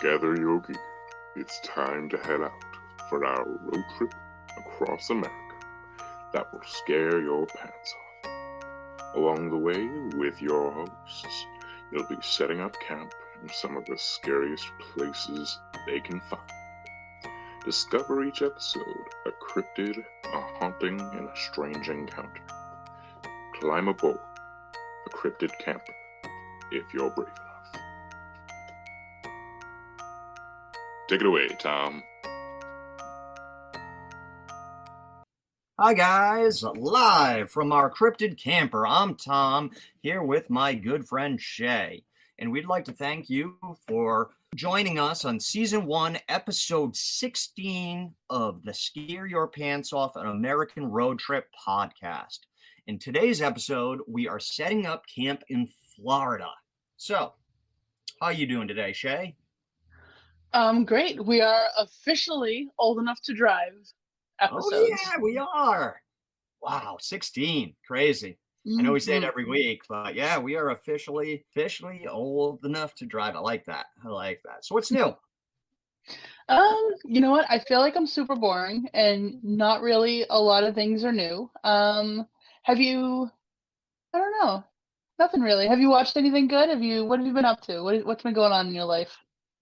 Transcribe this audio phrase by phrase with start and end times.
[0.00, 0.60] Gather gear.
[1.36, 2.52] It's time to head out
[3.08, 4.12] for our road trip
[4.58, 5.32] across America
[6.32, 7.94] that will scare your pants
[8.24, 9.14] off.
[9.14, 9.86] Along the way,
[10.18, 11.46] with your hosts,
[11.92, 16.42] you'll be setting up camp in some of the scariest places they can find.
[17.64, 22.42] Discover each episode a cryptid, a haunting, and a strange encounter.
[23.60, 24.18] Climb aboard
[25.06, 25.94] a cryptid camper
[26.72, 27.43] if you're brave
[31.06, 32.02] Take it away, Tom.
[35.78, 36.62] Hi, guys.
[36.62, 38.86] Live from our cryptid camper.
[38.86, 42.04] I'm Tom, here with my good friend Shay.
[42.38, 48.62] And we'd like to thank you for joining us on season one, episode 16 of
[48.64, 52.38] the Scare Your Pants Off an American Road Trip podcast.
[52.86, 56.50] In today's episode, we are setting up camp in Florida.
[56.96, 57.34] So,
[58.22, 59.36] how you doing today, Shay?
[60.54, 61.22] Um, great.
[61.24, 63.72] We are officially old enough to drive.
[64.40, 64.68] Episodes.
[64.72, 66.00] Oh yeah, we are.
[66.62, 67.74] Wow, 16.
[67.86, 68.38] Crazy.
[68.78, 69.28] I know we say it Mhm.
[69.28, 73.36] every week, but yeah, we are officially officially old enough to drive.
[73.36, 73.86] I like that.
[74.02, 74.64] I like that.
[74.64, 75.14] So what's new?
[76.48, 77.46] Um, you know what?
[77.50, 81.50] I feel like I'm super boring and not really a lot of things are new.
[81.62, 82.26] Um,
[82.62, 83.30] have you
[84.14, 84.64] I don't know.
[85.18, 85.66] Nothing really.
[85.66, 86.68] Have you watched anything good?
[86.70, 87.82] Have you what have you been up to?
[87.82, 89.14] What what's been going on in your life?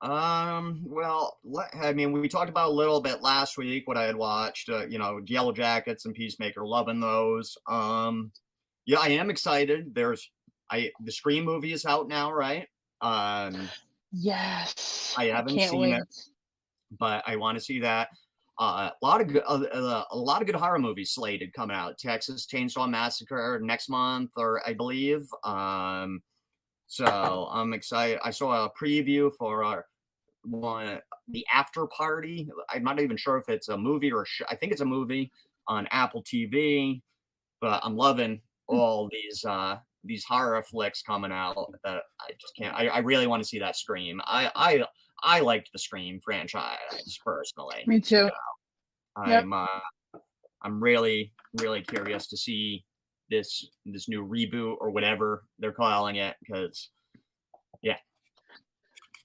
[0.03, 1.39] Um, well,
[1.81, 4.87] I mean, we talked about a little bit last week what I had watched, uh,
[4.87, 7.57] you know, Yellow Jackets and Peacemaker, loving those.
[7.69, 8.33] Um,
[8.85, 9.95] yeah, I am excited.
[9.95, 10.29] There's
[10.71, 12.67] I the Scream movie is out now, right?
[13.01, 13.69] Um,
[14.13, 15.15] Yes.
[15.17, 15.95] I haven't seen wait.
[15.95, 16.15] it.
[16.99, 18.09] but I want to see that.
[18.59, 21.75] Uh, a lot of good, uh, uh, a lot of good horror movies slated coming
[21.75, 21.99] out.
[21.99, 25.27] Texas Chainsaw Massacre next month, or I believe.
[25.45, 26.23] Um,
[26.87, 28.19] so I'm excited.
[28.23, 29.87] I saw a preview for our
[30.45, 32.49] one, the After Party.
[32.69, 34.87] I'm not even sure if it's a movie or a sh- I think it's a
[34.87, 35.31] movie
[35.69, 37.01] on Apple TV.
[37.61, 42.75] But I'm loving all these uh, these horror flicks coming out that I just can't.
[42.75, 44.21] I, I really want to see that Scream.
[44.25, 44.85] I I
[45.23, 47.85] I liked the Scream franchise personally.
[47.87, 48.29] Me too.
[49.27, 49.43] Yep.
[49.45, 49.67] I'm uh,
[50.63, 52.85] I'm really really curious to see
[53.31, 56.91] this this new reboot or whatever they're calling it because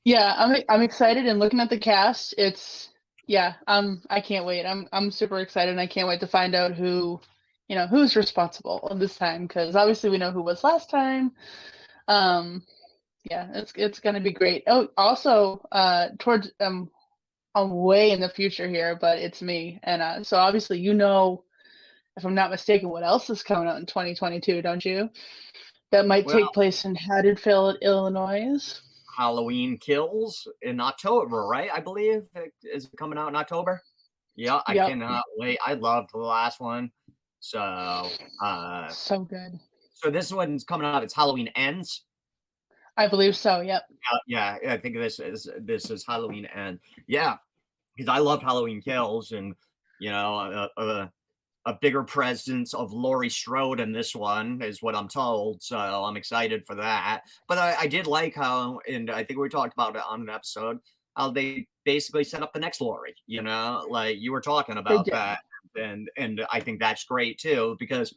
[0.07, 2.87] Yeah, I'm I'm excited and looking at the cast, it's
[3.25, 4.65] yeah, um I can't wait.
[4.65, 7.19] I'm I'm super excited and I can't wait to find out who,
[7.67, 11.33] you know, who's responsible this time because obviously we know who was last time.
[12.07, 12.63] Um
[13.29, 14.63] yeah, it's it's going to be great.
[14.67, 16.89] Oh, also uh towards um
[17.53, 21.43] I'm way in the future here, but it's me and uh so obviously you know
[22.15, 25.09] if I'm not mistaken what else is coming out in 2022, don't you?
[25.91, 28.79] That might Well- take place in Haddonfield, Illinois.
[29.17, 31.69] Halloween Kills in October, right?
[31.73, 33.81] I believe it is coming out in October.
[34.35, 34.89] Yeah, I Yep.
[34.89, 35.57] cannot wait.
[35.65, 36.91] I loved the last one.
[37.39, 37.59] So,
[38.41, 39.59] uh, So good.
[39.93, 41.03] so this one's coming out.
[41.03, 42.03] It's Halloween Ends.
[42.95, 43.61] I believe so.
[43.61, 43.83] Yep.
[44.11, 46.79] Uh, yeah, I think this is this is Halloween End.
[47.07, 47.37] Yeah,
[47.95, 49.55] because I love Halloween Kills, and
[49.99, 51.13] you know, a, a,
[51.67, 55.61] a bigger presence of Laurie Strode in this one is what I'm told.
[55.61, 57.23] So I'm excited for that.
[57.49, 60.29] But I, I did like how, and I think we talked about it on an
[60.29, 60.79] episode,
[61.17, 63.15] how they basically set up the next Laurie.
[63.27, 65.39] You know, like you were talking about that,
[65.75, 68.15] and and I think that's great too because.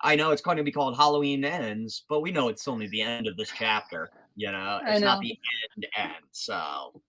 [0.00, 3.02] I know it's going to be called Halloween Ends, but we know it's only the
[3.02, 4.08] end of this chapter.
[4.36, 5.36] You know, it's not the
[5.76, 6.24] end end.
[6.30, 7.02] So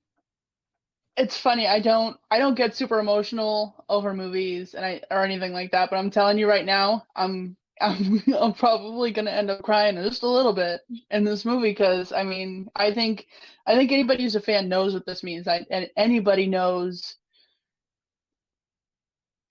[1.20, 1.68] It's funny.
[1.68, 2.18] I don't.
[2.32, 5.90] I don't get super emotional over movies and I or anything like that.
[5.92, 7.56] But I'm telling you right now, I'm.
[7.82, 10.82] I'm, I'm probably gonna end up crying just a little bit
[11.12, 13.28] in this movie because I mean I think
[13.68, 15.48] I think anybody who's a fan knows what this means.
[15.48, 17.16] I and anybody knows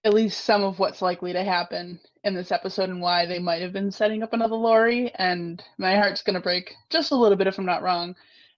[0.04, 3.62] at least some of what's likely to happen in this episode and why they might
[3.62, 5.12] have been setting up another Laurie.
[5.16, 8.14] And my heart's gonna break just a little bit if I'm not wrong.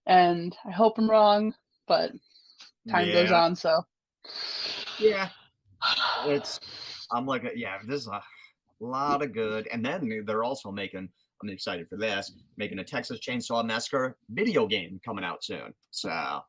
[0.07, 1.55] And I hope I'm wrong,
[1.87, 2.13] but
[2.91, 3.55] time goes on.
[3.57, 3.85] So
[4.99, 5.29] Yeah,
[6.27, 6.61] it's.
[7.13, 8.21] I'm like, yeah, this is a
[8.81, 9.67] lot of good.
[9.73, 11.09] And then they're also making.
[11.43, 12.33] I'm excited for this.
[12.59, 15.73] Making a Texas Chainsaw Massacre video game coming out soon.
[15.91, 16.43] So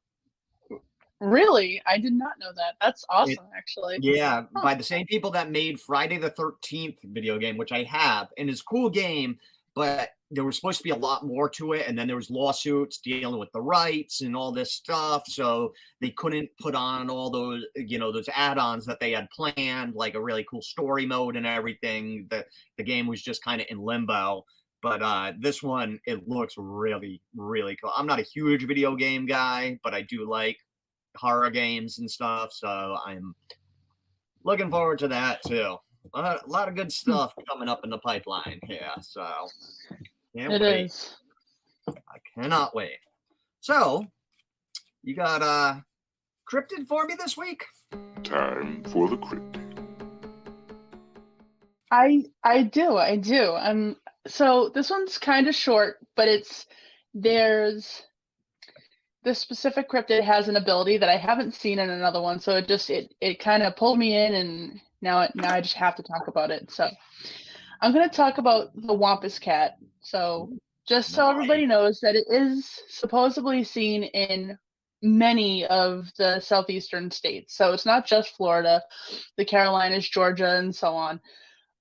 [1.22, 2.76] really, I did not know that.
[2.82, 4.00] That's awesome, actually.
[4.02, 4.64] yeah, Huh.
[4.64, 8.50] by the same people that made Friday the 13th video game, which I have, and
[8.50, 9.38] it's cool game,
[9.76, 12.30] but there was supposed to be a lot more to it, and then there was
[12.30, 17.30] lawsuits dealing with the rights and all this stuff, so they couldn't put on all
[17.30, 21.36] those, you know, those add-ons that they had planned, like a really cool story mode
[21.36, 22.28] and everything.
[22.30, 22.46] The
[22.78, 24.46] the game was just kind of in limbo.
[24.82, 27.92] But uh, this one, it looks really, really cool.
[27.96, 30.58] I'm not a huge video game guy, but I do like
[31.16, 32.52] horror games and stuff.
[32.52, 33.36] So I'm
[34.44, 35.78] looking forward to that too.
[36.16, 38.90] A lot, of good stuff coming up in the pipeline here.
[39.02, 39.24] So
[40.36, 40.86] can't It wait.
[40.86, 41.16] is.
[41.88, 42.98] I cannot wait.
[43.62, 44.06] So
[45.04, 45.80] you got uh
[46.52, 47.66] cryptid for me this week?
[48.24, 49.58] Time for the crypt.
[51.92, 53.56] I I do, I do.
[53.56, 53.98] Um
[54.28, 56.68] so this one's kind of short, but it's
[57.14, 58.04] there's
[59.24, 62.68] this specific cryptid has an ability that I haven't seen in another one, so it
[62.68, 65.96] just it it kind of pulled me in and now it now I just have
[65.96, 66.72] to talk about it.
[66.72, 66.90] So
[67.82, 69.78] I'm going to talk about the Wampus cat.
[70.02, 70.54] So
[70.88, 74.58] just so everybody knows that it is supposedly seen in
[75.02, 77.56] many of the southeastern states.
[77.56, 78.84] So it's not just Florida,
[79.38, 81.20] the Carolinas, Georgia, and so on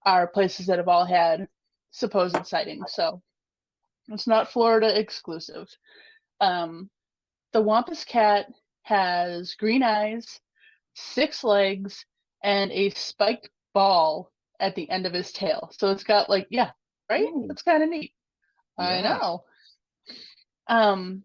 [0.07, 1.49] are places that have all had
[1.91, 2.93] supposed sightings.
[2.95, 3.21] So
[4.09, 5.69] it's not Florida exclusive.
[6.41, 6.89] Um,
[7.53, 8.47] the Wampus cat
[8.83, 10.41] has green eyes,
[10.95, 12.07] six legs,
[12.43, 14.30] and a spiked ball
[14.61, 15.71] at the end of his tail.
[15.77, 16.71] So it's got like, yeah,
[17.11, 17.25] right?
[17.25, 17.47] Ooh.
[17.49, 18.13] That's kind of neat.
[18.79, 19.45] I know.
[20.69, 21.25] Um,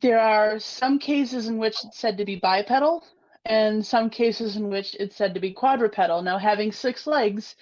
[0.00, 3.04] there are some cases in which it's said to be bipedal,
[3.44, 6.22] and some cases in which it's said to be quadrupedal.
[6.22, 7.54] Now, having six legs,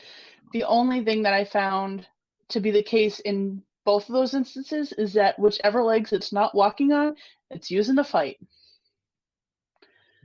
[0.52, 2.06] the only thing that I found
[2.50, 6.54] to be the case in both of those instances is that whichever legs it's not
[6.54, 7.16] walking on,
[7.50, 8.38] it's using to fight.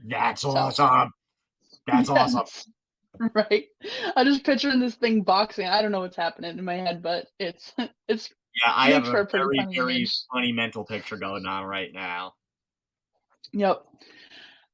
[0.05, 1.11] That's So- awesome.
[1.87, 2.43] That's awesome.
[3.33, 3.65] Right.
[4.15, 5.67] I'm just picturing this thing boxing.
[5.67, 7.73] I don't know what's happening in my head, but it's
[8.07, 8.29] it's
[8.65, 10.15] Yeah, I have a a pretty very, funny very image.
[10.31, 12.35] funny mental picture going on right now.
[13.53, 13.85] Yep.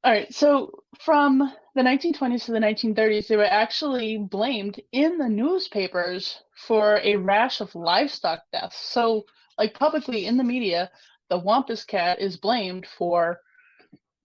[0.04, 0.32] All right.
[0.34, 1.38] So from
[1.74, 7.60] the 1920s to the 1930s, they were actually blamed in the newspapers for a rash
[7.60, 8.76] of livestock deaths.
[8.78, 9.24] So,
[9.58, 10.90] like publicly in the media,
[11.30, 13.40] the Wampus cat is blamed for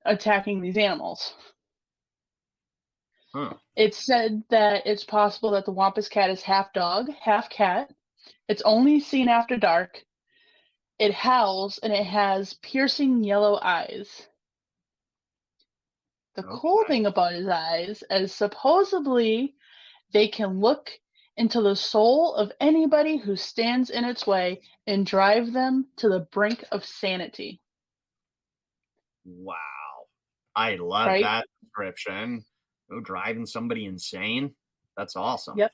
[0.06, 1.34] attacking these animals.
[3.38, 3.54] Huh.
[3.76, 7.94] It's said that it's possible that the Wampus cat is half dog, half cat.
[8.50, 10.02] It's only seen after dark.
[10.98, 14.28] It howls and it has piercing yellow eyes.
[16.36, 19.54] The cool thing about his eyes is supposedly
[20.14, 20.90] they can look
[21.36, 26.22] into the soul of anybody who stands in its way and drive them to the
[26.32, 27.62] brink of sanity.
[29.26, 29.56] Wow.
[30.56, 31.24] I love Right?
[31.24, 32.44] that description.
[32.92, 34.54] Oh, driving somebody insane.
[34.96, 35.58] That's awesome.
[35.58, 35.72] Yep.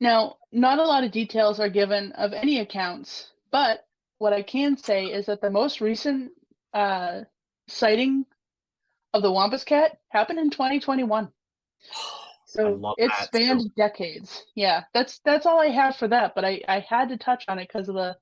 [0.00, 3.86] Now, not a lot of details are given of any accounts, but
[4.18, 6.32] what I can say is that the most recent
[6.72, 7.20] uh,
[7.68, 8.26] sighting
[9.12, 11.28] of the Wampus cat happened in 2021.
[12.46, 13.72] So it spanned too.
[13.76, 14.44] decades.
[14.54, 16.36] Yeah, that's that's all I have for that.
[16.36, 18.16] But I I had to touch on it because of the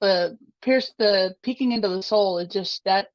[0.00, 2.38] the pierce the peeking into the soul.
[2.38, 3.08] It just that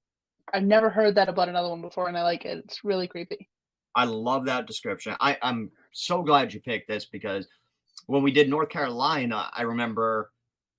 [0.53, 2.59] I've never heard that about another one before, and I like it.
[2.65, 3.49] It's really creepy.
[3.95, 5.15] I love that description.
[5.19, 7.47] I, I'm so glad you picked this because
[8.07, 10.31] when we did North Carolina, I remember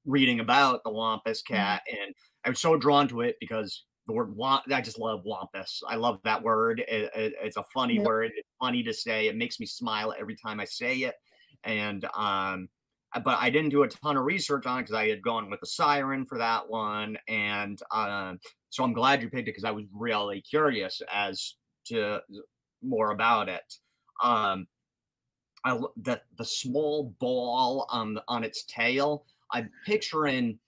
[0.04, 1.54] reading about the Wampus Mm-hmm.
[1.54, 2.14] cat, and
[2.44, 4.64] I was so drawn to it because the word wamp.
[4.70, 5.82] I just love Wampus.
[5.88, 6.80] I love that word.
[6.80, 8.04] It, it- it's a funny Yep.
[8.04, 8.32] word.
[8.36, 9.28] It's funny to say.
[9.28, 11.14] It makes me smile every time I say it.
[11.64, 12.68] And um,
[13.14, 15.48] uh, but I didn't do a ton of research on it because I had gone
[15.48, 18.40] with the siren for that one, and um,
[18.70, 21.54] so I'm glad you picked it because I was really curious as
[21.86, 22.20] to
[22.84, 23.78] more about it.
[24.22, 24.66] Um,
[25.64, 29.26] I the the small ball on the- on its tail.
[29.52, 30.58] I'm picturing,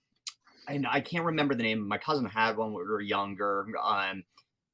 [0.67, 1.87] and I can't remember the name.
[1.87, 3.67] My cousin had one when we were younger.
[3.81, 4.23] Um,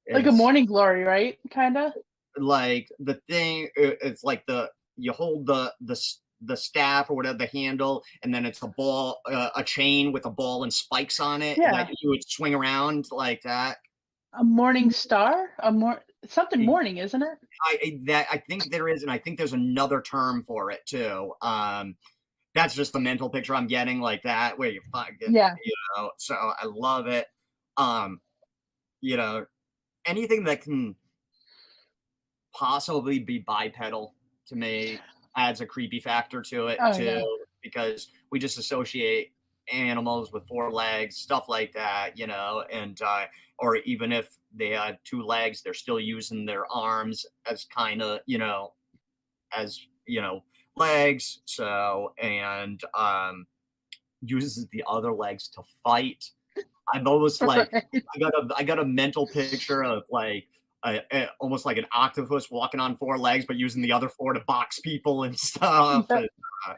[0.10, 1.38] Like a morning glory, right?
[1.52, 1.94] Kind of.
[2.36, 3.70] like the thing.
[3.76, 5.96] It's like the you hold the the
[6.42, 10.26] the staff or whatever the handle, and then it's a ball, uh, a chain with
[10.26, 11.72] a ball and spikes on it Yeah.
[11.72, 13.78] that you would swing around like that.
[14.34, 15.52] A morning star?
[15.60, 17.38] A more something morning, isn't it?
[17.64, 20.86] I I- that I think there is, and I think there's another term for it
[20.86, 21.34] too.
[21.42, 21.96] Um,
[22.56, 25.56] that's just the mental picture I'm getting, like that, where you fucking, Yeah.
[25.66, 26.12] you know.
[26.18, 27.28] So I love it.
[27.78, 28.22] Um,
[29.02, 29.46] you know,
[30.06, 30.96] anything that can
[32.54, 34.14] possibly be bipedal
[34.48, 35.00] to me
[35.36, 37.24] adds a creepy factor to it Oh, too, yeah.
[37.64, 39.33] because we just associate
[39.72, 43.26] animals with four legs, stuff like that, you know, and uh,
[43.60, 48.20] or even if they had two legs, they're still using their arms as kind of,
[48.26, 48.74] you know,
[49.56, 50.44] as you know,
[50.76, 51.42] legs.
[51.46, 53.46] So and um
[54.22, 56.30] uses the other legs to fight.
[56.94, 60.48] I'm almost like I got a I got a mental picture of like
[61.40, 64.80] almost like an octopus walking on four legs, but using the other four to box
[64.80, 66.06] people and stuff.
[66.10, 66.28] And,
[66.68, 66.74] uh,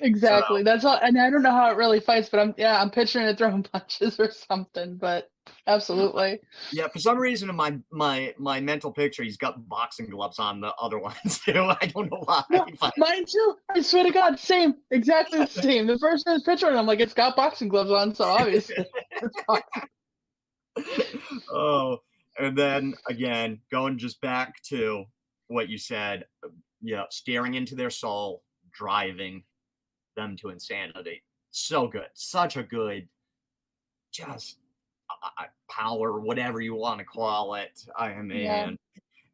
[0.00, 0.62] Exactly.
[0.62, 0.98] That's all.
[1.02, 3.62] And I don't know how it really fights, but I'm yeah, I'm picturing it throwing
[3.72, 4.96] punches or something.
[4.96, 5.30] But
[5.66, 6.40] absolutely.
[6.72, 10.60] Yeah, for some reason in my my my mental picture, he's got boxing gloves on
[10.60, 11.60] the other ones too.
[11.80, 12.42] I don't know why.
[12.50, 13.56] No, but- mine too.
[13.74, 15.86] I swear to God, same, exactly the same.
[15.86, 18.84] The first I was picturing, I'm like, it's got boxing gloves on, so obviously.
[21.52, 21.98] oh,
[22.38, 25.04] and then again, going just back to
[25.48, 26.48] what you said, Yeah,
[26.82, 28.42] you know, staring into their soul,
[28.72, 29.42] driving
[30.20, 31.22] them to insanity.
[31.50, 33.08] So good, such a good,
[34.12, 34.58] just
[35.10, 37.84] uh, power, whatever you want to call it.
[37.96, 38.70] I mean, Yeah.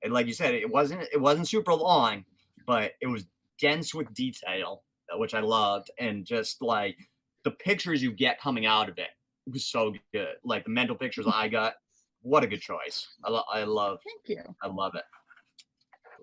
[0.03, 2.25] and like you said, it wasn't it wasn't super long,
[2.67, 3.27] but it was
[3.59, 6.97] dense with detail, uh, which I loved, and just like
[7.45, 9.11] the pictures you get coming out of it
[9.47, 10.35] it was so good.
[10.45, 11.75] Like the mental pictures I got,
[12.23, 13.07] what a good choice.
[13.25, 14.55] I, lo- I love, Thank you.
[14.63, 15.05] I love it,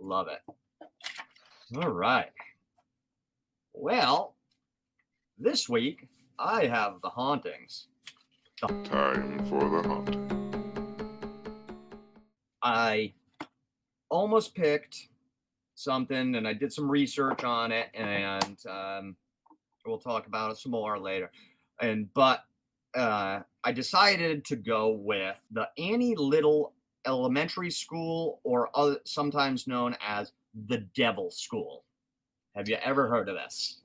[0.01, 0.41] love it.
[1.77, 2.29] All right.
[3.74, 4.33] Well,
[5.38, 6.08] this week
[6.40, 7.88] I have the hauntings.
[8.62, 10.30] The- Time for the haunting.
[12.62, 13.13] I
[14.10, 15.10] almost picked
[15.75, 19.16] something and I did some research on it and um,
[19.86, 21.30] we'll talk about it some more later.
[21.82, 22.46] And but
[22.96, 26.74] uh, I decided to go with the Annie Little
[27.06, 30.32] Elementary School, or other, sometimes known as
[30.68, 31.84] the Devil School.
[32.56, 33.82] Have you ever heard of this?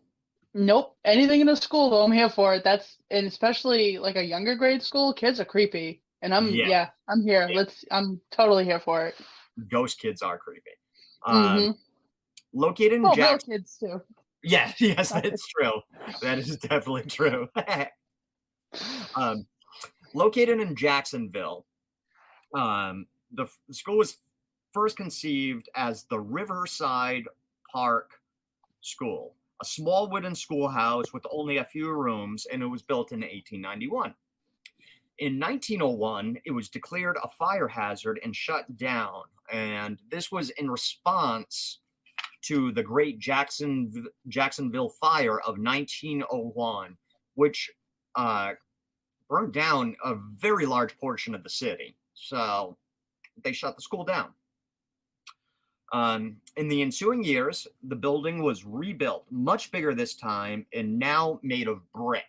[0.59, 0.97] Nope.
[1.05, 2.65] Anything in a school though, I'm here for it.
[2.65, 6.03] That's and especially like a younger grade school, kids are creepy.
[6.21, 6.67] And I'm Yeah.
[6.67, 7.47] yeah, I'm here.
[7.49, 7.57] Yeah.
[7.57, 9.15] Let's I'm totally here for it.
[9.71, 10.73] Ghost kids are creepy.
[11.25, 11.79] Um, Mhm.
[12.53, 13.53] Located in Oh, Jackson.
[13.53, 14.03] kids too.
[14.43, 15.81] Yeah, yes, that's true.
[16.23, 17.49] That is definitely true.
[19.17, 19.47] um,
[20.15, 21.67] located in Jacksonville,
[22.55, 24.19] um, the, f- the school was
[24.73, 27.25] first conceived as the Riverside
[27.73, 28.21] Park
[28.81, 33.21] School, a small wooden schoolhouse with only a few rooms, and it was built in
[33.21, 34.15] 1891.
[35.19, 40.71] In 1901, it was declared a fire hazard and shut down, and this was in
[40.71, 41.81] response
[42.43, 43.93] to the Great Jackson
[44.29, 46.97] Jacksonville Fire of 1901,
[47.35, 47.71] which
[48.15, 48.53] uh,
[49.29, 51.97] burned down a very large portion of the city.
[52.15, 52.77] So
[53.43, 54.29] they shut the school down.
[55.93, 61.41] Um, in the ensuing years, the building was rebuilt, much bigger this time, and now
[61.43, 62.25] made of brick.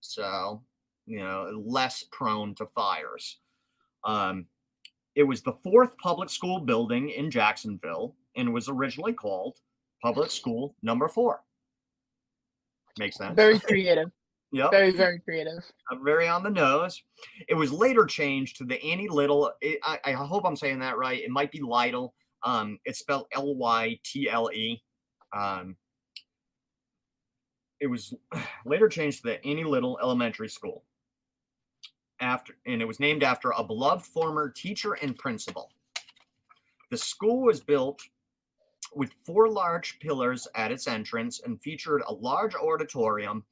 [0.00, 0.62] So,
[1.06, 3.38] you know, less prone to fires.
[4.04, 4.46] Um,
[5.14, 9.56] it was the fourth public school building in Jacksonville and was originally called
[10.02, 11.40] Public School Number Four.
[12.98, 13.36] Makes sense.
[13.36, 14.10] Very creative.
[14.52, 14.70] Yep.
[14.70, 15.64] Very, very creative.
[16.04, 17.02] very on the nose.
[17.48, 19.52] It was later changed to the Annie Little.
[19.60, 21.20] It, I, I hope I'm saying that right.
[21.20, 22.14] It might be Lytle.
[22.44, 24.82] Um, it's spelled L Y T L E.
[25.32, 25.76] Um,
[27.80, 28.14] it was
[28.66, 30.84] later changed to the Annie Little Elementary School.
[32.20, 35.70] After and it was named after a beloved former teacher and principal.
[36.90, 38.00] The school was built
[38.94, 43.44] with four large pillars at its entrance and featured a large auditorium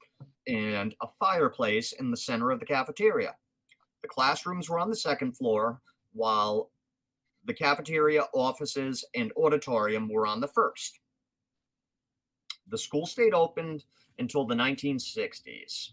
[0.47, 3.35] and a fireplace in the center of the cafeteria.
[4.03, 5.81] The classrooms were on the second floor,
[6.13, 6.71] while
[7.45, 11.01] the cafeteria, offices, and auditorium were on the first.
[12.69, 13.81] The school stayed open
[14.19, 15.91] until the 1960s.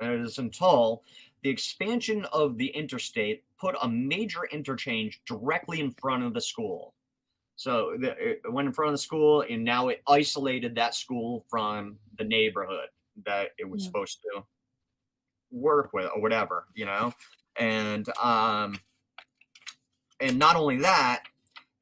[0.00, 1.02] And it is until
[1.42, 6.94] the expansion of the interstate put a major interchange directly in front of the school.
[7.56, 11.44] So the, it went in front of the school, and now it isolated that school
[11.48, 12.88] from the neighborhood
[13.26, 13.86] that it was Yeah.
[13.88, 14.44] supposed to
[15.50, 17.12] work with or whatever, you know.
[17.56, 18.78] And um,
[20.20, 21.22] and not only that,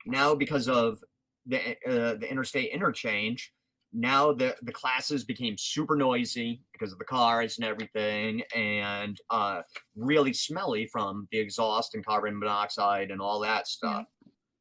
[0.06, 1.02] now because of
[1.46, 3.52] the uh, the interstate interchange,
[3.92, 9.62] now the the classes became super noisy because of the cars and everything, and uh,
[9.94, 14.06] really smelly from the exhaust and carbon monoxide and all that stuff.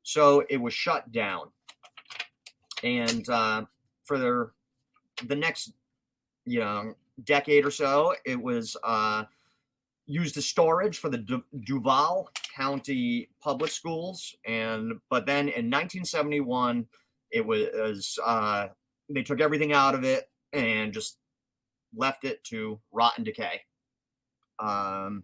[0.04, 1.48] So it was shut down,
[2.84, 3.66] and uh,
[4.06, 4.52] for the
[5.28, 5.74] the next
[6.46, 9.24] you know decade or so, it was uh,
[10.08, 16.86] used the storage for the Du- Duval County Public Schools, and but then in 1971,
[17.32, 18.68] it was uh,
[19.10, 21.18] they took everything out of it and just
[21.96, 23.62] left it to rot and decay.
[24.60, 25.24] Um,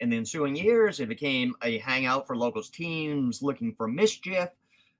[0.00, 4.48] in the ensuing years, it became a hangout for locals teams looking for mischief.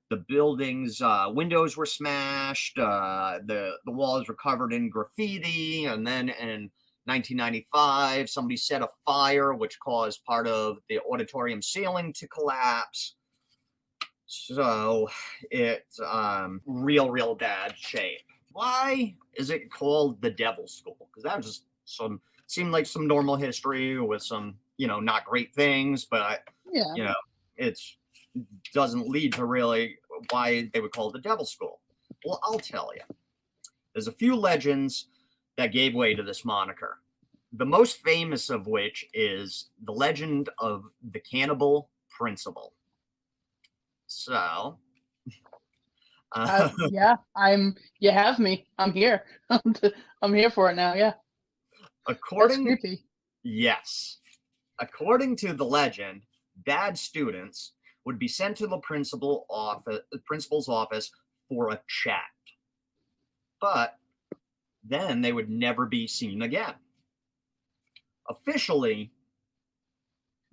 [0.09, 2.77] The building's uh, windows were smashed.
[2.77, 6.69] Uh, the the walls were covered in graffiti, and then in
[7.05, 13.15] 1995, somebody set a fire, which caused part of the auditorium ceiling to collapse.
[14.25, 15.07] So
[15.51, 18.21] it's um, real, real bad shape.
[18.51, 20.97] why is it called the Devil School?
[21.11, 25.25] Because that was just some seemed like some normal history with some you know not
[25.25, 26.93] great things, but Yeah.
[26.95, 27.15] you know
[27.57, 27.97] it's
[28.73, 29.97] doesn't lead to really
[30.31, 31.79] why they would call it the Devil School.
[32.25, 33.01] Well, I'll tell you.
[33.93, 35.07] There's a few legends
[35.57, 36.99] that gave way to this moniker.
[37.53, 42.73] The most famous of which is the legend of the cannibal principal.
[44.07, 44.77] So,
[46.33, 47.15] Uh, uh, yeah.
[47.35, 47.75] I'm.
[47.99, 48.67] You have me.
[48.77, 49.23] I'm here.
[50.21, 50.93] I'm here for it now.
[50.93, 51.13] Yeah.
[52.07, 52.77] According.
[53.43, 54.17] Yes.
[54.79, 56.23] According to the legend,
[56.65, 57.71] bad students
[58.05, 61.11] would be sent to the principal office, the principal's office
[61.47, 62.23] for a chat.
[63.61, 63.97] But
[64.87, 66.73] then they would never be seen again.
[68.29, 69.11] Officially,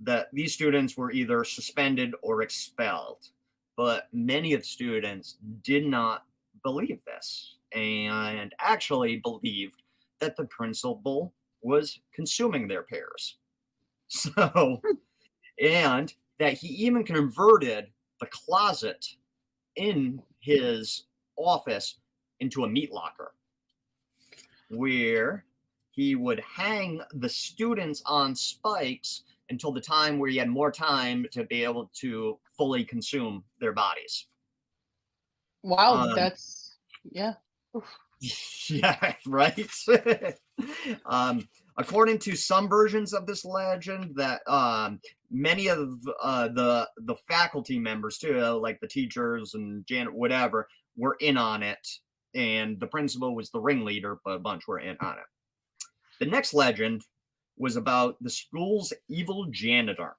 [0.00, 3.28] that these students were either suspended or expelled,
[3.76, 6.24] but many of the students did not
[6.64, 9.82] believe this and actually believed
[10.20, 13.36] that the principal was consuming their pears.
[14.14, 14.82] So,
[15.58, 17.86] and that he even converted
[18.20, 19.06] the closet
[19.76, 21.04] in his
[21.38, 21.96] office
[22.40, 23.32] into a meat locker
[24.72, 25.44] where
[25.90, 31.26] he would hang the students on spikes until the time where he had more time
[31.30, 34.26] to be able to fully consume their bodies.
[35.62, 35.94] Wow.
[35.94, 36.76] Um, that's
[37.10, 37.34] yeah.
[38.68, 39.70] yeah, right.
[41.06, 45.00] um, according to some versions of this legend, that um,
[45.30, 51.16] many of uh, the the faculty members too, like the teachers and Janet, whatever, were
[51.20, 51.98] in on it,
[52.34, 55.24] and the principal was the ringleader, but a bunch were in on it.
[56.20, 57.02] The next legend
[57.56, 60.16] was about the school's evil janitor.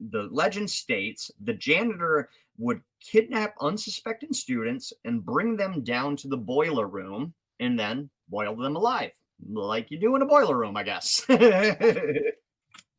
[0.00, 6.36] The legend states the janitor would kidnap unsuspecting students and bring them down to the
[6.36, 9.12] boiler room and then boil them alive,
[9.50, 11.24] like you do in a boiler room, I guess.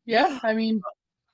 [0.04, 0.40] Yeah.
[0.42, 0.82] I mean,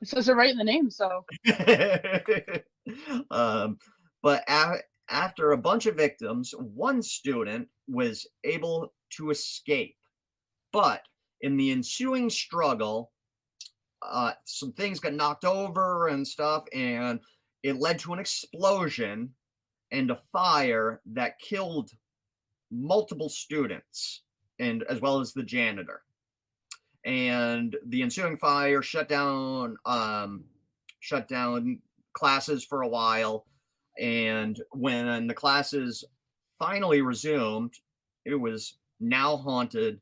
[0.00, 0.90] it says it right in the name.
[0.90, 1.24] So
[3.30, 3.78] um,
[4.22, 9.96] but a- after a bunch of victims, one student was able to escape.
[10.72, 11.02] But
[11.40, 13.12] in the ensuing struggle,
[14.02, 17.20] uh, some things got knocked over and stuff, and
[17.62, 19.34] it led to an explosion
[19.90, 21.90] and a fire that killed
[22.70, 24.22] multiple students,
[24.58, 26.02] and as well as the janitor.
[27.04, 30.44] And the ensuing fire shut down um,
[31.00, 31.80] shut down
[32.12, 33.46] classes for a while.
[33.98, 36.04] And when the classes
[36.58, 37.74] finally resumed,
[38.24, 40.00] it was now haunted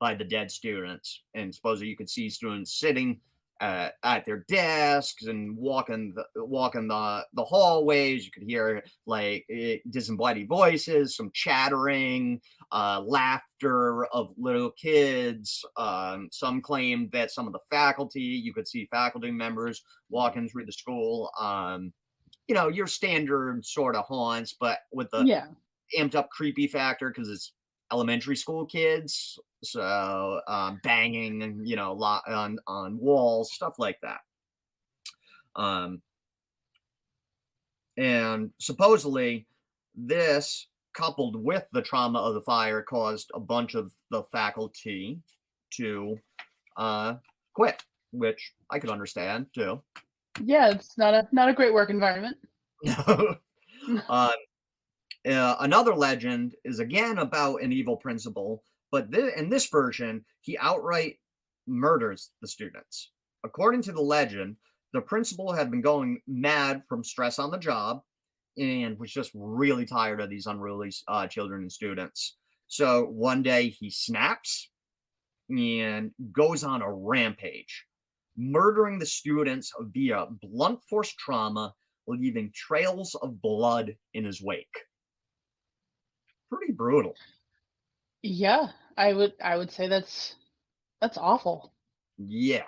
[0.00, 1.22] by the dead students.
[1.34, 3.20] And supposedly you could see students sitting
[3.62, 8.24] uh, at their desks and walking the walking the the hallways.
[8.24, 12.40] You could hear like eh, disembodied voices, some chattering,
[12.72, 15.64] uh, laughter of little kids.
[15.76, 20.66] Um, some claimed that some of the faculty, you could see faculty members walking through
[20.66, 21.30] the school.
[21.38, 21.92] Um,
[22.48, 25.46] you know, your standard sort of haunts, but with the yeah.
[25.98, 27.52] amped up creepy factor because it's
[27.92, 29.38] elementary school kids.
[29.62, 34.20] So um, banging and you know lot on on walls, stuff like that.
[35.54, 36.02] Um,
[37.96, 39.46] and supposedly
[39.94, 45.18] this coupled with the trauma of the fire caused a bunch of the faculty
[45.70, 46.18] to
[46.76, 47.14] uh,
[47.54, 49.80] quit, which I could understand too.
[50.40, 50.70] Yeah.
[50.70, 52.36] It's not a not a great work environment.
[54.08, 54.30] um,
[55.28, 60.58] uh, another legend is again about an evil principal, but thi- in this version, he
[60.58, 61.18] outright
[61.66, 63.12] murders the students.
[63.44, 64.56] According to the legend,
[64.92, 68.02] the principal had been going mad from stress on the job
[68.58, 72.36] and was just really tired of these unruly uh, children and students.
[72.68, 74.70] So one day he snaps
[75.48, 77.84] and goes on a rampage,
[78.36, 81.74] murdering the students via blunt force trauma
[82.06, 84.86] leaving trails of blood in his wake.
[86.50, 87.14] Pretty brutal.
[88.22, 88.68] Yeah.
[88.96, 90.36] I would I would say that's
[91.00, 91.72] that's awful.
[92.18, 92.64] Yeah.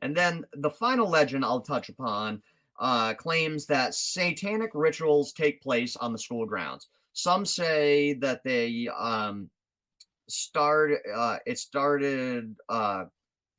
[0.00, 2.42] And then the final legend I'll touch upon
[2.78, 6.88] uh, claims that satanic rituals take place on the school grounds.
[7.12, 9.50] Some say that they um,
[10.28, 11.00] start.
[11.14, 13.04] Uh, it started uh,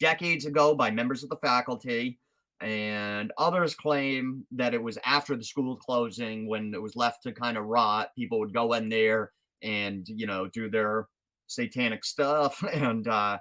[0.03, 2.19] decades ago by members of the faculty,
[2.59, 7.31] and others claim that it was after the school closing when it was left to
[7.31, 8.09] kind of rot.
[8.13, 11.07] People would go in there and you know do their
[11.47, 13.37] satanic stuff and uh,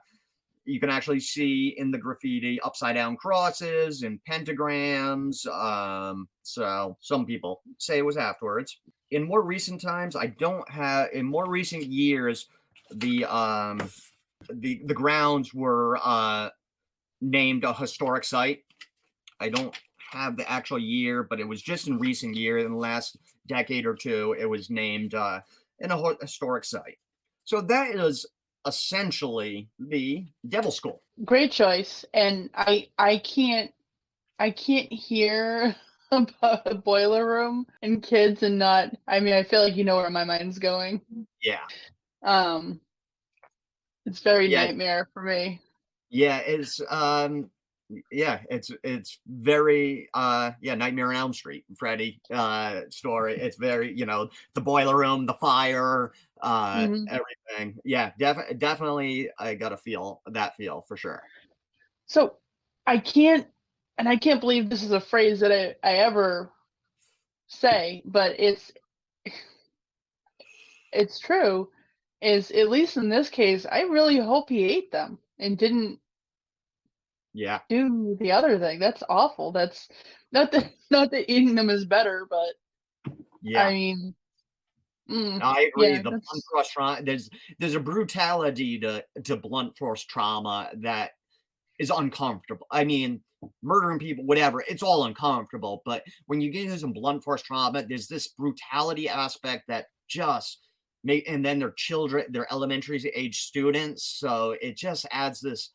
[0.64, 5.46] you can actually see in the graffiti upside down crosses and pentagrams.
[5.48, 8.78] Um, so some people say it was afterwards.
[9.10, 12.46] in more recent times, I don't have in more recent years
[12.94, 13.80] the um
[14.52, 16.50] the the grounds were uh
[17.20, 18.64] named a historic site.
[19.40, 19.74] I don't
[20.10, 23.86] have the actual year, but it was just in recent year, in the last decade
[23.86, 25.40] or two, it was named uh,
[25.78, 26.98] in a historic site.
[27.44, 28.26] So that is
[28.66, 31.02] essentially the Devil School.
[31.24, 33.72] Great choice, and I I can't
[34.38, 35.74] I can't hear
[36.12, 38.94] about a boiler room and kids and not.
[39.08, 41.00] I mean, I feel like you know where my mind's going.
[41.42, 41.60] Yeah.
[42.22, 42.80] Um,
[44.06, 44.66] it's very Yeah.
[44.66, 45.60] nightmare for me.
[46.10, 47.50] Yeah, it's um
[48.10, 53.38] yeah, it's it's very uh yeah, Nightmare on Elm Street, Freddy uh story.
[53.38, 56.12] It's very, you know, the boiler room, the fire,
[56.42, 57.06] uh Mhm.
[57.08, 57.78] everything.
[57.84, 61.22] Yeah, def- definitely I got to feel that feel for sure.
[62.06, 62.36] So
[62.86, 63.46] I can't,
[63.98, 66.50] and I can't believe this is a phrase that I, I ever
[67.48, 68.72] say, but it's
[70.92, 71.68] it's true.
[72.22, 75.98] Is at least in this case, I really hope he ate them and didn't
[77.34, 77.60] Yeah.
[77.68, 78.78] do the other thing.
[78.78, 79.50] That's awful.
[79.50, 79.88] That's
[80.30, 82.54] not that not that eating them is better, but
[83.42, 83.64] Yeah.
[83.66, 84.14] I mean,
[85.10, 85.88] mm, No, I agree.
[85.88, 87.02] yeah, the blunt force trauma.
[87.02, 91.10] There's there's a brutality to to blunt force trauma that
[91.80, 92.68] is uncomfortable.
[92.70, 93.20] I mean,
[93.62, 95.82] murdering people, whatever, it's all uncomfortable.
[95.84, 100.60] But when you get into some blunt force trauma, there's this brutality aspect that just.
[101.08, 105.72] And then they're children, they're elementary age students, so it just adds this.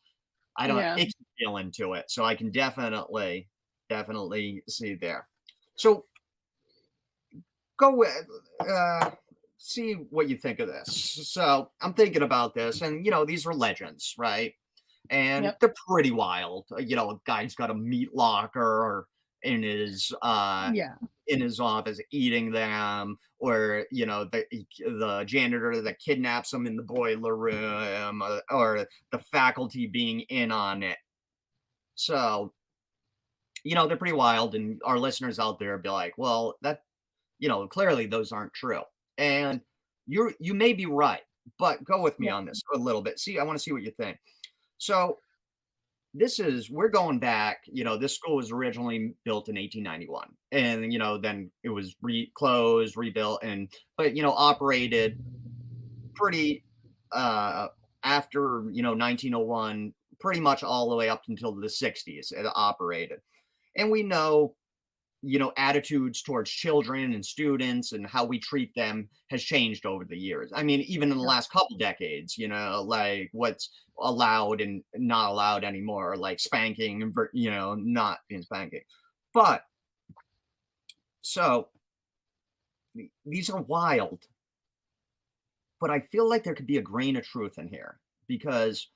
[0.56, 0.94] I don't Yeah.
[0.96, 2.10] know, icky feeling to it.
[2.10, 3.48] So I can definitely,
[3.88, 5.28] definitely see there.
[5.76, 6.06] So
[7.78, 8.26] go with
[8.68, 9.10] uh
[9.58, 11.30] see what you think of this.
[11.30, 14.54] So I'm thinking about this, and you know, these are legends, right?
[15.10, 15.60] And Yep.
[15.60, 16.66] they're pretty wild.
[16.78, 19.06] You know, a guy's got a meat locker
[19.42, 20.94] in his uh yeah,
[21.28, 24.44] in his office eating them, or you know, the
[24.80, 30.50] the janitor that kidnaps them in the boiler room, uh, or the faculty being in
[30.52, 30.98] on it.
[31.96, 32.54] So,
[33.64, 36.82] you know, they're pretty wild, and our listeners out there be like, well, that,
[37.38, 38.82] you know, clearly those aren't true.
[39.18, 39.60] And
[40.06, 41.22] you're you may be right,
[41.58, 42.36] but go with me Yeah.
[42.36, 43.18] on this a little bit.
[43.18, 44.18] See, I want to see what you think.
[44.78, 45.18] So
[46.14, 50.92] this is we're going back you know this school was originally built in 1891 and
[50.92, 55.18] you know then it was re closed rebuilt and but you know operated
[56.14, 56.64] pretty
[57.12, 57.68] uh
[58.02, 63.20] after you know 1901 pretty much all the way up until the 60s it operated.
[63.76, 64.54] And we know
[65.22, 70.04] you know attitudes towards children and students and how we treat them has changed over
[70.04, 70.52] the years.
[70.54, 75.30] I mean even in the last couple decades you know like what's allowed and not
[75.30, 78.82] allowed anymore like spanking and you know not being spanking.
[79.34, 79.62] But
[81.20, 81.68] so
[83.26, 84.24] these are wild.
[85.80, 88.88] But i feel like there could be a grain of truth in here because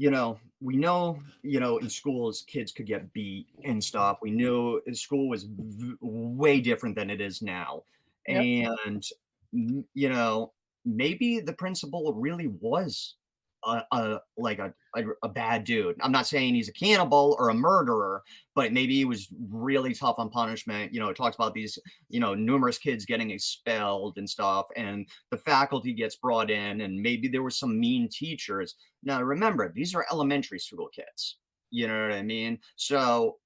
[0.00, 4.30] you know we know you know in schools kids could get beat and stuff we
[4.30, 7.82] knew school was v- way different than it is now
[8.28, 8.48] Yep.
[8.86, 9.04] and
[9.52, 10.52] you know
[10.84, 13.16] maybe the principal really was
[13.64, 15.96] a, a like a, a a bad dude.
[16.00, 18.22] I'm not saying he's a cannibal or a murderer
[18.54, 20.92] but maybe he was really tough on punishment.
[20.92, 25.06] You know it talks about these you know numerous kids getting expelled and stuff and
[25.30, 28.74] the faculty gets brought in and maybe there were some mean teachers.
[29.02, 31.36] Now remember these are elementary school kids.
[31.70, 32.58] You know what i mean?
[32.76, 33.38] So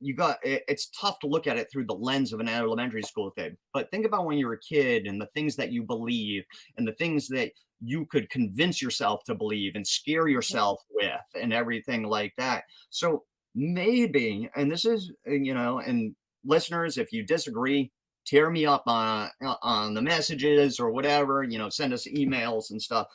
[0.00, 3.02] you got it- it's tough to look at it through the lens of an elementary
[3.02, 6.44] school thing but think about when you're a kid and the things that you believe
[6.76, 11.52] and the things that you could convince yourself to believe and scare yourself with and
[11.52, 12.64] everything like that.
[12.90, 17.90] So maybe and this is you know and listeners if you disagree
[18.24, 22.70] tear me up on uh, on the messages or whatever you know send us emails
[22.70, 23.08] and stuff.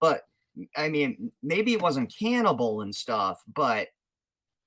[0.00, 0.22] But
[0.76, 3.88] i mean maybe it wasn't cannibal and stuff but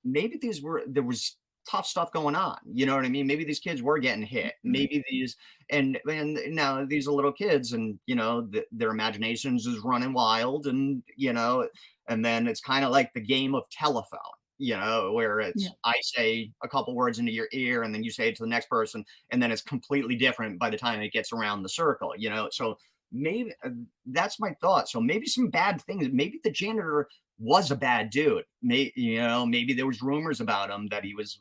[0.03, 1.37] maybe these were there was
[1.69, 4.55] tough stuff going on you know what i mean maybe these kids were getting hit
[4.65, 4.71] Mhm.
[4.71, 5.37] maybe these
[5.69, 10.11] and and now these are little kids and you know th- their imaginations is running
[10.13, 11.67] wild and you know
[12.09, 14.19] and then it's kind of like the game of telephone
[14.57, 15.69] you know where it's Yeah.
[15.85, 18.49] i say a couple words into your ear and then you say it to the
[18.49, 22.13] next person and then it's completely different by the time it gets around the circle
[22.17, 22.77] you know so
[23.11, 23.69] maybe uh,
[24.07, 27.07] that's my thought so maybe some bad things maybe the janitor
[27.43, 28.45] was a bad dude.
[28.62, 31.38] May you know maybe there was rumors about him that he was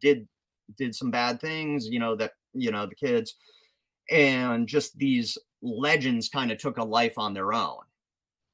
[0.00, 0.28] did
[0.78, 3.34] did some bad things you know that you know the kids.
[4.10, 7.82] And just these legends kind of took a life on their own.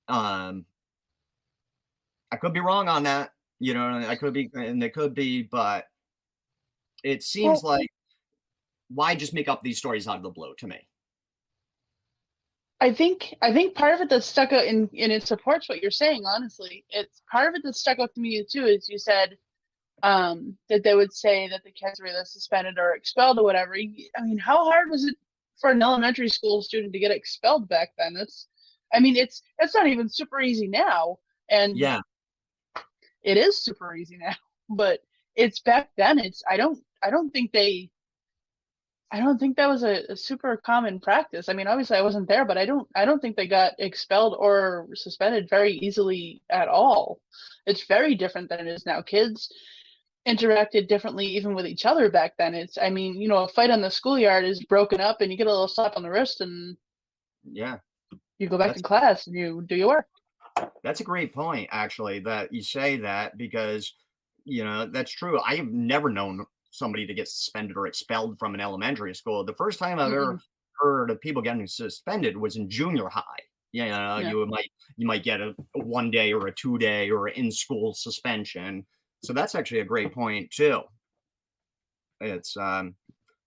[0.08, 0.64] Um
[2.30, 5.42] i could be wrong on that you know i could be and they could be
[5.42, 5.86] but
[7.02, 7.88] it seems Well- like
[8.90, 10.86] why just make up these stories out of the blue to me?
[12.80, 15.82] I think I think part of it that stuck out and, and it supports what
[15.82, 16.84] you're saying, honestly.
[16.90, 19.36] It's part of it that stuck out to me too is you said
[20.02, 23.74] um, that they would say that the kids were either suspended or expelled or whatever.
[23.76, 25.16] I mean, how hard was it
[25.60, 28.14] for an elementary school student to get expelled back then?
[28.14, 28.48] That's
[28.94, 31.18] I mean, it's it's not even super easy now.
[31.50, 32.02] And Yeah.
[33.22, 34.34] it is super easy now.
[34.70, 35.00] But
[35.34, 37.90] it's back then it's I don't I don't think they
[39.10, 41.48] I don't think that was a, a super common practice.
[41.48, 44.36] I mean, obviously I wasn't there, but I don't I don't think they got expelled
[44.38, 47.20] or suspended very easily at all.
[47.66, 49.00] It's very different than it is now.
[49.02, 49.50] Kids
[50.26, 52.54] interacted differently even with each other back then.
[52.54, 55.38] It's I mean, you know, a fight on the schoolyard is broken up and you
[55.38, 56.76] get a little slap on the wrist and
[57.50, 57.78] Yeah.
[58.38, 60.06] you go back That's- to class and you do your work.
[60.82, 63.94] That's a great point, actually, that you say that because,
[64.44, 65.38] you know, that's true.
[65.40, 69.44] I have never known somebody to get suspended or expelled from an elementary school.
[69.44, 70.40] The first time I've ever
[70.80, 73.22] heard of people getting suspended was in junior high.
[73.72, 74.30] You know, Yeah.
[74.30, 77.50] you might you might get a, a one day or a two day or in
[77.52, 78.86] school suspension.
[79.24, 80.80] So that's actually a great point too.
[82.20, 82.94] It's um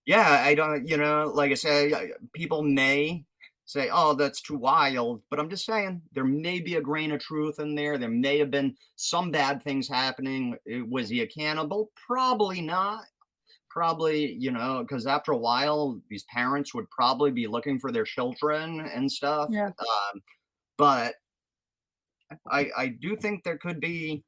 [0.06, 3.24] yeah, I don't you know, like I say, I- people may
[3.64, 5.22] say, oh, that's too wild.
[5.30, 7.96] But I'm just saying, there may be a grain of truth in there.
[7.96, 10.56] There may have been some bad things happening.
[10.70, 11.90] Uh, Was he a cannibal?
[12.06, 13.04] Probably not.
[13.70, 18.04] Probably, you know, because after a while, these parents would probably be looking for their
[18.04, 19.48] children and stuff.
[19.50, 19.68] Yeah.
[19.68, 20.22] Um,
[20.76, 21.14] but
[22.50, 24.24] I, I do think there could be,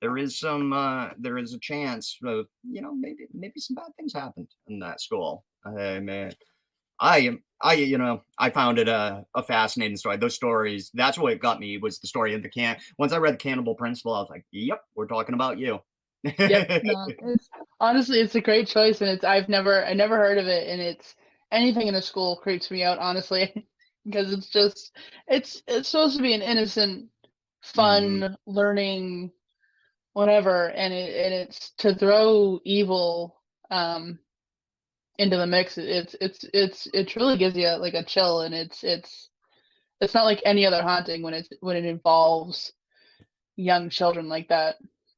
[0.00, 3.94] there is some, uh, there is a chance of, you know, maybe, maybe some bad
[3.96, 5.44] things happened in that school.
[5.66, 6.32] I mean,
[6.98, 10.16] I am, I, you know, I found it a, a fascinating story.
[10.16, 12.76] Those stories, that's what got me was the story of the can.
[12.98, 15.78] Once I read the Cannibal Principal, I was like, yep, we're talking about you.
[16.24, 16.82] Yep.
[16.84, 17.48] No, it's,
[17.80, 20.80] honestly, it's a great choice, and it's I've never I never heard of it, and
[20.80, 21.14] it's
[21.50, 23.66] anything in a school creeps me out honestly,
[24.04, 24.92] because it's just
[25.28, 27.08] it's it's supposed to be an innocent,
[27.62, 29.32] fun learning,
[30.12, 33.36] whatever, and it and it's to throw evil
[33.70, 34.18] um
[35.18, 35.78] into the mix.
[35.78, 39.28] It's it's it's it truly gives you like a chill, and it's it's
[40.00, 42.72] it's not like any other haunting when it's when it involves
[43.56, 44.76] young children like that.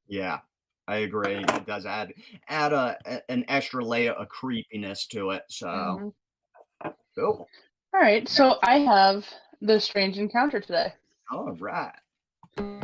[0.08, 0.40] Yeah,
[0.88, 1.36] I agree.
[1.36, 2.12] It does add
[2.48, 5.44] add a, a- an extra layer of creepiness to it.
[5.48, 6.94] So Mhm.
[7.14, 7.48] cool.
[7.94, 9.24] All right, so I have
[9.60, 10.92] the strange encounter today.
[11.30, 11.94] All right.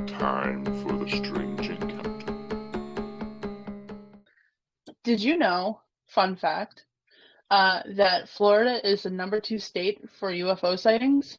[0.07, 2.07] Time for the strange encounter.
[5.03, 6.85] Did you know, fun fact,
[7.51, 11.39] uh, that Florida is the number two state for UFO sightings?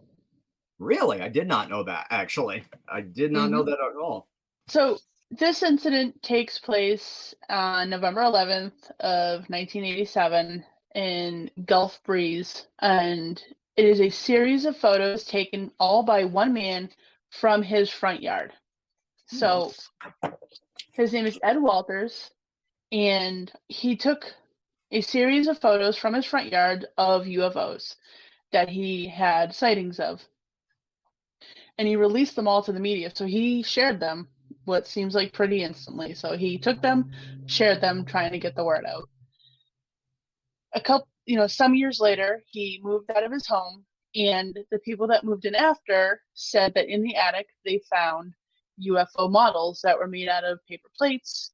[0.79, 2.07] Really, I did not know that.
[2.09, 3.67] Actually, I did not know Mhm.
[3.67, 4.27] that at all.
[4.67, 4.97] So
[5.29, 13.41] this incident takes place on November 11th of 1987 in Gulf Breeze, and
[13.77, 16.89] it is a series of photos taken all by one man
[17.29, 18.51] from his front yard.
[19.27, 19.71] So
[20.91, 22.31] his name is Ed Walters,
[22.91, 24.35] and he took
[24.91, 27.95] a series of photos from his front yard of UFOs
[28.51, 30.21] that he had sightings of.
[31.77, 33.11] And he released them all to the media.
[33.13, 34.27] So he shared them,
[34.65, 36.13] what seems like pretty instantly.
[36.13, 37.11] So he took them,
[37.45, 39.07] shared them, trying to get the word out.
[40.73, 44.79] A couple, you know, some years later, he moved out of his home, and the
[44.79, 48.33] people that moved in after said that in the attic they found
[48.87, 51.51] UFO models that were made out of paper plates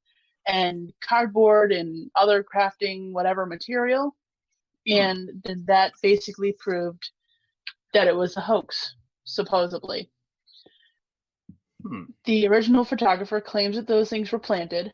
[0.47, 4.15] and cardboard and other crafting whatever material.
[4.87, 7.09] And th- that basically proved
[7.93, 10.09] that it was a hoax supposedly.
[11.83, 12.03] Hmm.
[12.25, 14.93] the original photographer claims that those things were planted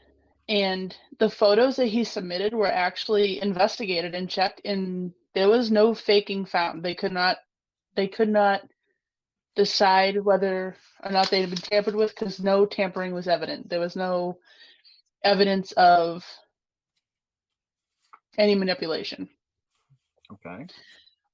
[0.49, 5.93] and the photos that he submitted were actually investigated and checked and there was no
[5.93, 7.37] faking found they could not
[7.95, 8.61] they could not
[9.55, 13.69] decide whether or not they had been tampered with because no tampering was evident.
[13.69, 14.39] There was no
[15.23, 16.23] evidence of
[18.37, 19.29] any manipulation
[20.31, 20.65] Okay.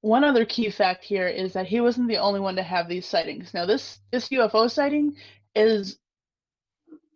[0.02, 3.06] one other key fact here is that he wasn't the only one to have these
[3.06, 3.54] sightings.
[3.54, 5.16] Now this this UFO sighting
[5.56, 5.98] is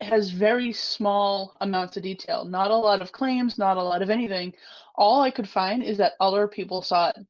[0.02, 4.10] has very small amounts of detail, not a lot of claims, not a lot of
[4.10, 4.54] anything.
[4.96, 7.26] All I could find is that other people saw it,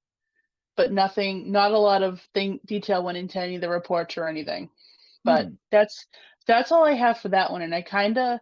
[0.75, 4.27] but nothing, not a lot of thing detail went into any of the reports or
[4.27, 4.69] anything.
[5.23, 5.53] But Hmm.
[5.71, 6.07] that's
[6.47, 8.39] that's all I have for that one, and I kind of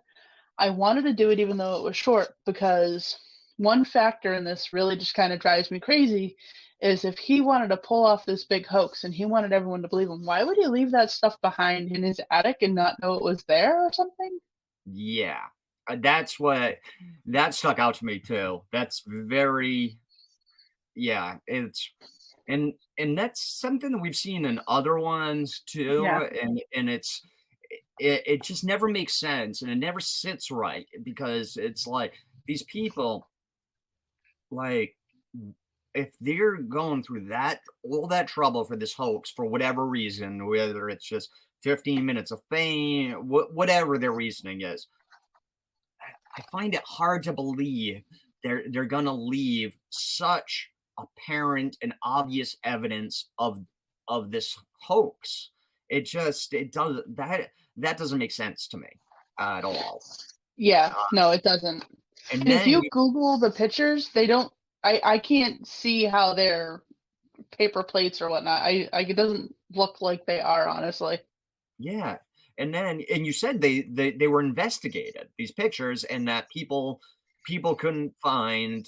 [0.62, 3.18] I wanted to do it even though it was short because
[3.58, 6.38] one factor in this really just kind of drives me crazy
[6.82, 9.88] is if he wanted to pull off this big hoax and he wanted everyone to
[9.88, 13.16] believe him, why would he leave that stuff behind in his attic and not know
[13.16, 14.40] it was there or something?
[14.86, 15.42] Yeah,
[15.90, 16.78] uh, that's what
[17.26, 18.62] that stuck out to me too.
[18.72, 19.98] That's very
[20.96, 21.90] yeah, it's
[22.48, 26.24] and and that's something that we've seen in other ones too, Yeah.
[26.42, 27.22] and and it's
[28.02, 32.16] it, it just never makes sense and it never sits right because it's like
[32.48, 33.30] these people
[34.52, 34.96] like
[35.94, 40.90] if they're going through that all that trouble for this hoax for whatever reason whether
[40.90, 41.30] it's just
[41.64, 44.88] 15 minutes of fame wh- whatever their reasoning is
[46.38, 48.04] I- find it hard to believe
[48.44, 53.64] they're they're gonna leave such apparent and obvious evidence of
[54.08, 55.52] of this hoax.
[55.90, 58.88] It just it does that that doesn't make sense to me
[59.40, 60.02] uh, at all
[60.58, 61.84] Yeah, uh, no, it doesn't.
[62.32, 64.52] and And if you you- Google the pictures, they don't.
[64.84, 66.84] I I can't see how they're
[67.52, 68.62] paper plates or whatnot.
[68.62, 71.20] I, I it doesn't look like they are honestly.
[71.80, 72.18] Yeah.
[72.58, 77.02] And then and you said they they they were investigated these pictures and that people
[77.46, 78.88] people couldn't find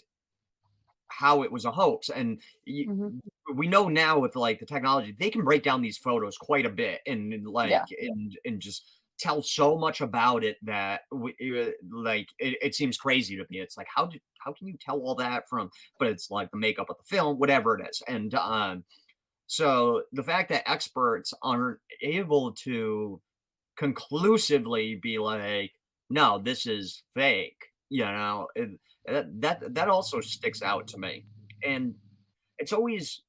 [1.20, 3.20] how it was a hoax and you, Mhm.
[3.56, 6.70] we know now with like the technology they can break down these photos quite a
[6.70, 7.86] bit and, and, like Yeah.
[8.00, 12.98] and and just tell so much about it that we, uh, like it, it seems
[12.98, 16.08] crazy to me it's like how did how can you tell all that from but
[16.08, 18.84] it's like the makeup of the film whatever it is and um
[19.48, 23.22] so the fact that experts aren't able to
[23.78, 25.72] conclusively be like
[26.10, 27.58] no this is fake
[27.90, 28.70] you know it,
[29.06, 31.26] that that that also sticks out to me.
[31.64, 31.96] And
[32.60, 33.22] it's always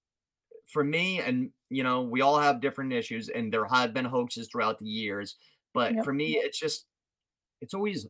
[0.72, 4.48] for me and you know we all have different issues and there have been hoaxes
[4.50, 5.36] throughout the years
[5.74, 6.04] but Yep.
[6.04, 6.86] for me it's just
[7.60, 8.06] it's always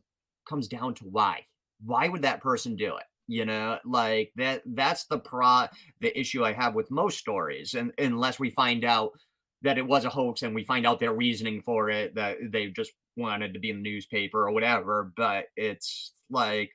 [0.47, 1.41] comes down to why.
[1.83, 3.03] Why would that person do it?
[3.27, 5.65] You know like that that's the pro
[5.99, 9.11] the issue i have with most stories and unless we find out
[9.63, 12.67] that it was a hoax and we find out their reasoning for it that they
[12.67, 16.69] just wanted to be in the newspaper or whatever but it's like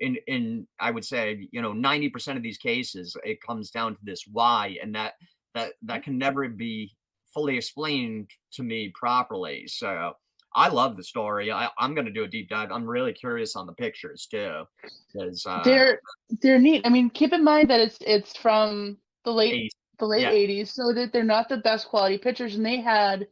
[0.00, 4.00] in in i would say you know 90% of these cases it comes down to
[4.02, 5.14] this why and that
[5.54, 6.92] that that can never be
[7.32, 10.12] fully explained to me properly so
[10.54, 13.56] i love the story I, i'm going to do a deep dive i'm really curious
[13.56, 14.64] on the pictures too
[15.12, 16.00] because uh They're
[16.42, 16.82] they're neat.
[16.84, 20.30] I mean, keep in mind that it's it's from the late Eight- the late yeah.
[20.30, 23.26] 80s, so that they're not the best quality pictures, and they had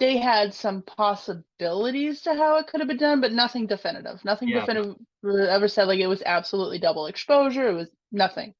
[0.00, 4.24] they had some possibilities to how it could have been done, but nothing definitive.
[4.24, 4.60] Nothing Yeah.
[4.60, 7.68] definitive ever said like it was absolutely double exposure.
[7.68, 8.54] It was nothing.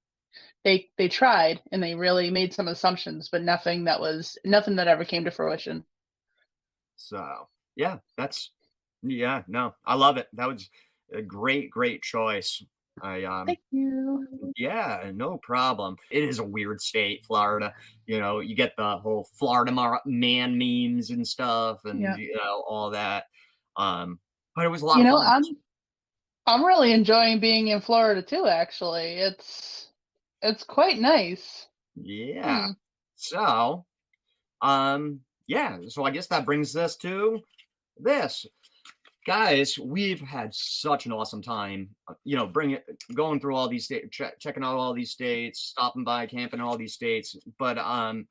[0.65, 4.89] They they tried and they really made some assumptions, but nothing that was nothing that
[4.89, 5.85] ever came to fruition.
[6.97, 8.51] So yeah, that's
[9.03, 10.29] yeah, no, I love it.
[10.35, 10.69] That was
[11.13, 12.63] a great, great choice.
[13.03, 14.53] I um Thank you.
[14.57, 15.97] yeah, no problem.
[16.11, 17.73] It is a weird state, Florida.
[18.07, 19.73] You know, you get the whole Florida
[20.05, 22.17] man memes and stuff, and Yeah.
[22.17, 23.25] you know all that.
[23.77, 24.19] Um,
[24.55, 25.19] but it was a lot You know.
[25.19, 25.43] I'm
[26.47, 28.47] I'm really enjoying being in Florida too.
[28.47, 29.89] Actually, it's
[30.43, 31.67] it's quite nice.
[31.95, 32.67] Yeah.
[32.67, 32.71] Hmm.
[33.17, 33.85] So,
[34.63, 35.79] um, yeah.
[35.89, 37.41] So I guess that brings us to
[37.99, 38.47] this,
[39.27, 39.79] guys.
[39.79, 41.91] We've had such an awesome time.
[42.09, 45.11] uh, You know, bring it, going through all these states, che- checking out all these
[45.11, 47.37] states, stopping by, camping in all these states.
[47.59, 48.27] But um,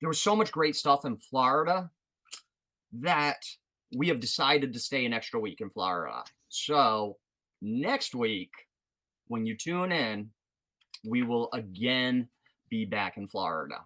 [0.00, 1.90] there was so much great stuff in Florida
[3.00, 3.44] that
[3.96, 6.24] we have decided to stay an extra week in Florida.
[6.48, 7.16] So
[7.62, 8.50] next week,
[9.28, 10.30] when you tune in,
[11.04, 12.28] we will again
[12.70, 13.76] be back in Florida.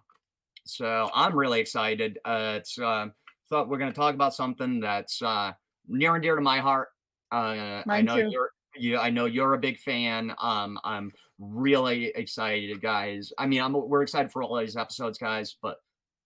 [0.65, 2.19] So I'm really excited.
[2.23, 3.07] Uh, it's uh,
[3.49, 5.53] thought we're going to talk about something that's uh,
[5.89, 6.89] near and dear to my heart.
[7.31, 8.29] Uh, I know too.
[8.29, 8.97] you're you.
[8.97, 10.33] I know you're a big fan.
[10.39, 13.31] Um, I'm really excited, guys.
[13.37, 15.55] I mean, I'm we're excited for all these episodes, guys.
[15.61, 15.77] But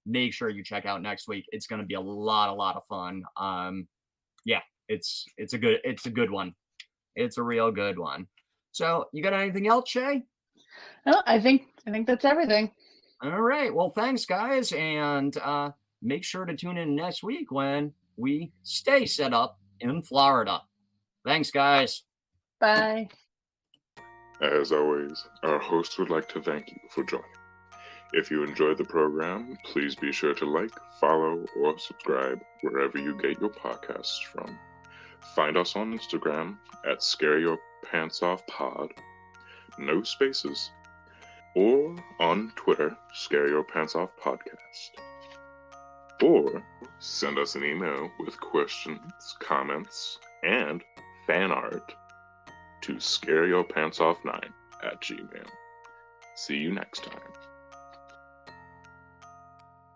[0.05, 1.45] make sure you check out next week.
[1.51, 3.23] It's going to be a lot, a lot of fun.
[3.37, 3.87] Um,
[4.45, 6.53] yeah, it's it's a good it's a good one.
[7.15, 8.27] It's a real good one.
[8.71, 10.23] So, you got anything else, Shay?
[11.05, 12.71] No, I think I think that's everything.
[13.21, 13.73] All right.
[13.73, 14.71] Well, thanks, guys.
[14.73, 15.71] And uh,
[16.01, 20.61] make sure to tune in next week when we stay set up in Florida.
[21.25, 22.03] Thanks, guys.
[22.59, 23.09] Bye.
[24.41, 27.25] As always, our host would like to thank you for joining.
[28.13, 33.17] If you enjoyed the program, please be sure to like, follow, or subscribe wherever you
[33.19, 34.57] get your podcasts from.
[35.35, 36.57] Find us on Instagram
[36.89, 37.57] at Scare Your
[37.89, 38.89] Pants Off Pod,
[39.79, 40.69] no spaces,
[41.55, 44.91] or on Twitter, Scare Your Pants Off Podcast.
[46.23, 46.63] Or
[46.99, 50.81] send us an email with questions, comments, and
[51.27, 51.93] fan art
[52.83, 54.45] to scareyourpantsoff9
[54.83, 55.47] at gmail.
[56.37, 57.19] See you next time.